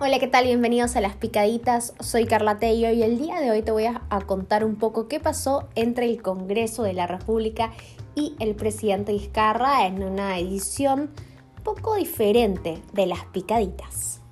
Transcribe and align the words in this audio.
Hola, 0.00 0.18
¿qué 0.18 0.26
tal? 0.26 0.44
Bienvenidos 0.46 0.96
a 0.96 1.00
Las 1.00 1.14
Picaditas. 1.14 1.94
Soy 2.00 2.26
Carla 2.26 2.58
Tello 2.58 2.90
y 2.90 3.04
el 3.04 3.16
día 3.16 3.40
de 3.40 3.52
hoy 3.52 3.62
te 3.62 3.70
voy 3.70 3.84
a, 3.84 4.00
contar 4.26 4.64
un 4.64 4.74
poco 4.74 5.06
qué 5.06 5.20
pasó 5.20 5.68
entre 5.76 6.06
el 6.06 6.20
Congreso 6.20 6.82
de 6.82 6.94
la 6.94 7.06
República 7.06 7.70
y 8.16 8.34
el 8.40 8.56
presidente 8.56 9.12
Vizcarra 9.12 9.86
en 9.86 10.02
una 10.02 10.36
edición 10.40 11.10
poco 11.62 11.94
diferente 11.94 12.82
de 12.92 13.06
Las 13.06 13.24
Picaditas. 13.26 14.23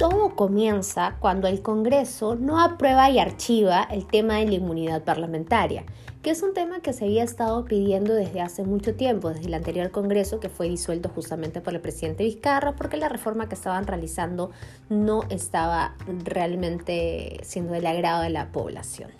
Todo 0.00 0.34
comienza 0.34 1.16
cuando 1.20 1.46
el 1.46 1.60
Congreso 1.60 2.34
no 2.34 2.58
aprueba 2.58 3.10
y 3.10 3.18
archiva 3.18 3.86
el 3.90 4.06
tema 4.06 4.36
de 4.36 4.46
la 4.46 4.54
inmunidad 4.54 5.04
parlamentaria, 5.04 5.84
que 6.22 6.30
es 6.30 6.42
un 6.42 6.54
tema 6.54 6.80
que 6.80 6.94
se 6.94 7.04
había 7.04 7.22
estado 7.22 7.66
pidiendo 7.66 8.14
desde 8.14 8.40
hace 8.40 8.62
mucho 8.62 8.94
tiempo, 8.94 9.28
desde 9.28 9.48
el 9.48 9.52
anterior 9.52 9.90
Congreso, 9.90 10.40
que 10.40 10.48
fue 10.48 10.70
disuelto 10.70 11.10
justamente 11.10 11.60
por 11.60 11.74
el 11.74 11.82
presidente 11.82 12.24
Vizcarra, 12.24 12.76
porque 12.76 12.96
la 12.96 13.10
reforma 13.10 13.50
que 13.50 13.54
estaban 13.54 13.86
realizando 13.86 14.52
no 14.88 15.24
estaba 15.28 15.96
realmente 16.24 17.38
siendo 17.42 17.74
del 17.74 17.86
agrado 17.86 18.22
de 18.22 18.30
la 18.30 18.52
población. 18.52 19.10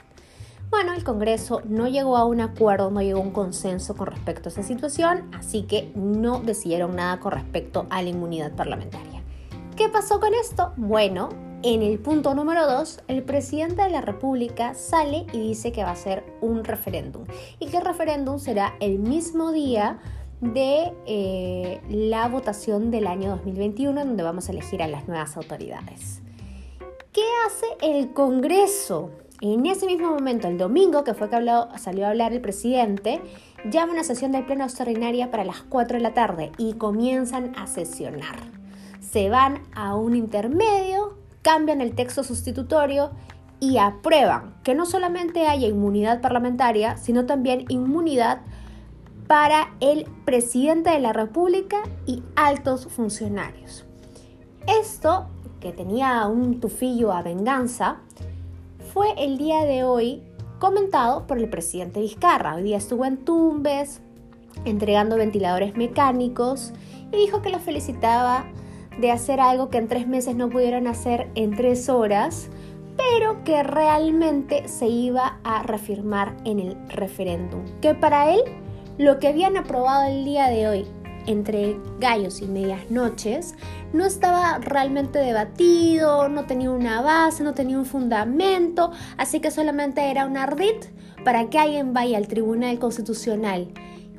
Bueno, 0.70 0.94
el 0.94 1.04
Congreso 1.04 1.60
no 1.66 1.88
llegó 1.88 2.16
a 2.16 2.24
un 2.24 2.40
acuerdo, 2.40 2.90
no 2.90 3.02
llegó 3.02 3.18
a 3.18 3.22
un 3.22 3.32
consenso 3.32 3.94
con 3.96 4.06
respecto 4.06 4.48
a 4.48 4.52
esa 4.52 4.62
situación, 4.62 5.30
así 5.34 5.64
que 5.64 5.92
no 5.94 6.40
decidieron 6.40 6.96
nada 6.96 7.20
con 7.20 7.32
respecto 7.32 7.86
a 7.90 8.00
la 8.00 8.08
inmunidad 8.08 8.52
parlamentaria. 8.52 9.19
¿Qué 9.80 9.88
pasó 9.88 10.20
con 10.20 10.34
esto? 10.34 10.74
Bueno, 10.76 11.30
en 11.62 11.80
el 11.80 11.98
punto 12.00 12.34
número 12.34 12.70
2, 12.70 13.04
el 13.08 13.22
presidente 13.22 13.80
de 13.80 13.88
la 13.88 14.02
República 14.02 14.74
sale 14.74 15.24
y 15.32 15.40
dice 15.40 15.72
que 15.72 15.82
va 15.82 15.92
a 15.92 15.96
ser 15.96 16.22
un 16.42 16.64
referéndum 16.64 17.24
y 17.58 17.68
que 17.68 17.78
el 17.78 17.86
referéndum 17.86 18.38
será 18.38 18.74
el 18.80 18.98
mismo 18.98 19.52
día 19.52 19.98
de 20.42 20.92
eh, 21.06 21.80
la 21.88 22.28
votación 22.28 22.90
del 22.90 23.06
año 23.06 23.30
2021 23.30 24.04
donde 24.04 24.22
vamos 24.22 24.50
a 24.50 24.52
elegir 24.52 24.82
a 24.82 24.86
las 24.86 25.08
nuevas 25.08 25.34
autoridades. 25.38 26.20
¿Qué 27.14 27.24
hace 27.46 27.64
el 27.80 28.12
Congreso? 28.12 29.12
En 29.40 29.64
ese 29.64 29.86
mismo 29.86 30.10
momento, 30.10 30.46
el 30.46 30.58
domingo, 30.58 31.04
que 31.04 31.14
fue 31.14 31.30
que 31.30 31.36
salió 31.78 32.04
a 32.04 32.10
hablar 32.10 32.34
el 32.34 32.42
presidente, 32.42 33.22
llama 33.64 33.94
una 33.94 34.04
sesión 34.04 34.30
de 34.30 34.42
pleno 34.42 34.64
extraordinaria 34.64 35.30
para 35.30 35.46
las 35.46 35.62
4 35.62 35.96
de 35.96 36.02
la 36.02 36.12
tarde 36.12 36.52
y 36.58 36.74
comienzan 36.74 37.54
a 37.56 37.66
sesionar 37.66 38.59
se 39.00 39.28
van 39.30 39.62
a 39.74 39.94
un 39.96 40.14
intermedio, 40.14 41.14
cambian 41.42 41.80
el 41.80 41.94
texto 41.94 42.22
sustitutorio 42.22 43.10
y 43.58 43.78
aprueban 43.78 44.54
que 44.62 44.74
no 44.74 44.86
solamente 44.86 45.46
haya 45.46 45.68
inmunidad 45.68 46.20
parlamentaria, 46.20 46.96
sino 46.96 47.26
también 47.26 47.64
inmunidad 47.68 48.40
para 49.26 49.70
el 49.80 50.06
presidente 50.24 50.90
de 50.90 51.00
la 51.00 51.12
República 51.12 51.82
y 52.06 52.22
altos 52.36 52.86
funcionarios. 52.86 53.84
Esto, 54.66 55.26
que 55.60 55.72
tenía 55.72 56.26
un 56.26 56.60
tufillo 56.60 57.12
a 57.12 57.22
venganza, 57.22 57.98
fue 58.92 59.12
el 59.16 59.38
día 59.38 59.64
de 59.64 59.84
hoy 59.84 60.22
comentado 60.58 61.26
por 61.26 61.38
el 61.38 61.48
presidente 61.48 62.00
Vizcarra. 62.00 62.56
Hoy 62.56 62.64
día 62.64 62.76
estuvo 62.76 63.04
en 63.04 63.18
Tumbes 63.18 64.00
entregando 64.64 65.16
ventiladores 65.16 65.76
mecánicos 65.76 66.72
y 67.12 67.16
dijo 67.16 67.40
que 67.40 67.50
lo 67.50 67.58
felicitaba 67.58 68.46
de 69.00 69.10
hacer 69.10 69.40
algo 69.40 69.70
que 69.70 69.78
en 69.78 69.88
tres 69.88 70.06
meses 70.06 70.36
no 70.36 70.48
pudieron 70.48 70.86
hacer 70.86 71.28
en 71.34 71.56
tres 71.56 71.88
horas, 71.88 72.48
pero 72.96 73.42
que 73.44 73.62
realmente 73.62 74.68
se 74.68 74.86
iba 74.86 75.38
a 75.42 75.62
reafirmar 75.62 76.36
en 76.44 76.60
el 76.60 76.76
referéndum. 76.88 77.64
Que 77.80 77.94
para 77.94 78.32
él 78.32 78.42
lo 78.98 79.18
que 79.18 79.28
habían 79.28 79.56
aprobado 79.56 80.08
el 80.08 80.24
día 80.24 80.48
de 80.48 80.68
hoy 80.68 80.86
entre 81.26 81.78
gallos 81.98 82.40
y 82.40 82.46
medias 82.46 82.90
noches 82.90 83.54
no 83.92 84.04
estaba 84.04 84.58
realmente 84.58 85.18
debatido, 85.18 86.28
no 86.28 86.44
tenía 86.44 86.70
una 86.70 87.00
base, 87.00 87.42
no 87.42 87.54
tenía 87.54 87.78
un 87.78 87.86
fundamento, 87.86 88.90
así 89.16 89.40
que 89.40 89.50
solamente 89.50 90.10
era 90.10 90.26
un 90.26 90.36
ardid 90.36 90.76
para 91.24 91.48
que 91.50 91.58
alguien 91.58 91.92
vaya 91.92 92.18
al 92.18 92.28
Tribunal 92.28 92.78
Constitucional 92.78 93.68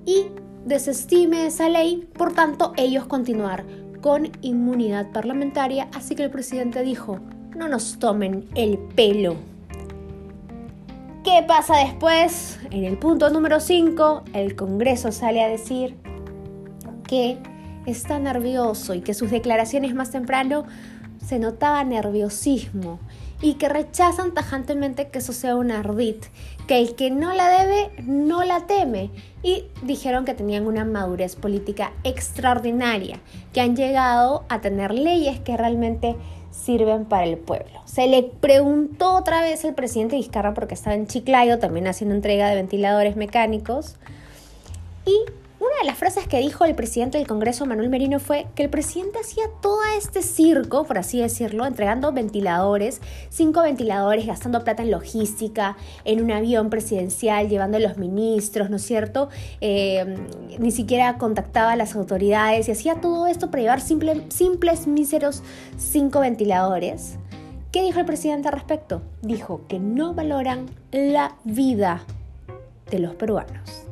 y 0.05 0.27
desestime 0.65 1.47
esa 1.47 1.69
ley, 1.69 2.07
por 2.17 2.33
tanto 2.33 2.73
ellos 2.77 3.05
continuar 3.05 3.65
con 4.01 4.31
inmunidad 4.41 5.11
parlamentaria, 5.11 5.87
así 5.93 6.15
que 6.15 6.23
el 6.23 6.31
presidente 6.31 6.83
dijo, 6.83 7.19
no 7.55 7.67
nos 7.67 7.99
tomen 7.99 8.49
el 8.55 8.77
pelo. 8.77 9.35
¿Qué 11.23 11.43
pasa 11.47 11.77
después? 11.77 12.59
En 12.71 12.83
el 12.83 12.97
punto 12.97 13.29
número 13.29 13.59
5, 13.59 14.23
el 14.33 14.55
Congreso 14.55 15.11
sale 15.11 15.43
a 15.43 15.47
decir 15.47 15.95
que 17.07 17.37
está 17.85 18.19
nervioso 18.19 18.95
y 18.95 19.01
que 19.01 19.13
sus 19.13 19.29
declaraciones 19.29 19.93
más 19.93 20.11
temprano 20.11 20.65
se 21.25 21.39
notaba 21.39 21.83
nerviosismo 21.83 22.99
y 23.41 23.55
que 23.55 23.69
rechazan 23.69 24.33
tajantemente 24.33 25.07
que 25.07 25.19
eso 25.19 25.33
sea 25.33 25.55
un 25.55 25.71
ardid, 25.71 26.17
que 26.67 26.79
el 26.79 26.95
que 26.95 27.09
no 27.09 27.33
la 27.33 27.49
debe 27.49 27.91
no 28.03 28.43
la 28.43 28.67
teme 28.67 29.09
y 29.41 29.65
dijeron 29.81 30.25
que 30.25 30.33
tenían 30.33 30.67
una 30.67 30.85
madurez 30.85 31.35
política 31.35 31.91
extraordinaria, 32.03 33.19
que 33.53 33.61
han 33.61 33.75
llegado 33.75 34.43
a 34.49 34.61
tener 34.61 34.93
leyes 34.93 35.39
que 35.39 35.57
realmente 35.57 36.15
sirven 36.51 37.05
para 37.05 37.23
el 37.23 37.37
pueblo. 37.37 37.81
Se 37.85 38.07
le 38.07 38.23
preguntó 38.23 39.15
otra 39.15 39.41
vez 39.41 39.63
el 39.65 39.73
presidente 39.73 40.17
Vizcarra 40.17 40.53
porque 40.53 40.75
estaba 40.75 40.95
en 40.95 41.07
Chiclayo 41.07 41.59
también 41.59 41.87
haciendo 41.87 42.13
entrega 42.13 42.49
de 42.49 42.55
ventiladores 42.55 43.15
mecánicos 43.15 43.95
y 45.05 45.15
de 45.81 45.87
las 45.87 45.97
frases 45.97 46.27
que 46.27 46.37
dijo 46.37 46.63
el 46.63 46.75
presidente 46.75 47.17
del 47.17 47.25
Congreso, 47.25 47.65
Manuel 47.65 47.89
Merino, 47.89 48.19
fue 48.19 48.45
que 48.53 48.61
el 48.61 48.69
presidente 48.69 49.17
hacía 49.19 49.45
todo 49.61 49.79
este 49.97 50.21
circo, 50.21 50.83
por 50.85 50.99
así 50.99 51.19
decirlo, 51.19 51.65
entregando 51.65 52.11
ventiladores, 52.11 53.01
cinco 53.29 53.63
ventiladores, 53.63 54.27
gastando 54.27 54.63
plata 54.63 54.83
en 54.83 54.91
logística, 54.91 55.77
en 56.05 56.23
un 56.23 56.31
avión 56.31 56.69
presidencial, 56.69 57.49
llevando 57.49 57.77
a 57.77 57.79
los 57.79 57.97
ministros, 57.97 58.69
¿no 58.69 58.75
es 58.75 58.83
cierto? 58.83 59.29
Eh, 59.59 60.17
ni 60.59 60.69
siquiera 60.69 61.17
contactaba 61.17 61.71
a 61.71 61.75
las 61.75 61.95
autoridades 61.95 62.67
y 62.67 62.71
hacía 62.71 63.01
todo 63.01 63.25
esto 63.25 63.49
para 63.49 63.63
llevar 63.63 63.81
simples, 63.81 64.85
míseros 64.85 65.41
cinco 65.77 66.19
ventiladores. 66.19 67.17
¿Qué 67.71 67.81
dijo 67.81 67.99
el 67.99 68.05
presidente 68.05 68.49
al 68.49 68.53
respecto? 68.53 69.01
Dijo 69.23 69.61
que 69.67 69.79
no 69.79 70.13
valoran 70.13 70.67
la 70.91 71.37
vida 71.43 72.03
de 72.91 72.99
los 72.99 73.15
peruanos. 73.15 73.90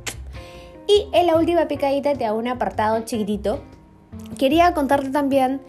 Y 0.90 1.08
en 1.14 1.28
la 1.28 1.36
última 1.36 1.68
picadita 1.68 2.14
te 2.16 2.26
hago 2.26 2.40
un 2.40 2.48
apartado 2.48 3.00
chiquitito. 3.06 3.62
Quería 4.40 4.74
contarte 4.74 5.12
también 5.12 5.62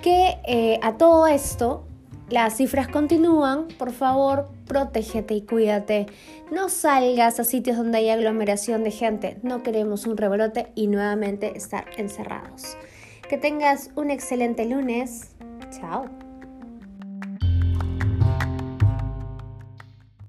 que 0.00 0.38
eh, 0.46 0.78
a 0.80 0.96
todo 0.96 1.26
esto 1.26 1.84
las 2.28 2.56
cifras 2.56 2.86
continúan. 2.86 3.66
Por 3.78 3.90
favor, 3.90 4.48
protégete 4.68 5.34
y 5.34 5.42
cuídate. 5.42 6.06
No 6.52 6.68
salgas 6.68 7.40
a 7.40 7.44
sitios 7.44 7.78
donde 7.78 7.98
hay 7.98 8.10
aglomeración 8.10 8.84
de 8.84 8.92
gente. 8.92 9.38
No 9.42 9.64
queremos 9.64 10.06
un 10.06 10.16
rebrote 10.16 10.70
y 10.76 10.86
nuevamente 10.86 11.56
estar 11.56 11.86
encerrados. 11.96 12.76
Que 13.28 13.38
tengas 13.38 13.90
un 13.96 14.12
excelente 14.12 14.66
lunes. 14.66 15.32
Chao. 15.72 16.19